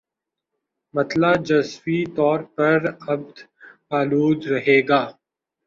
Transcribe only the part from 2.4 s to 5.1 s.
پر ابر آلود رہے گا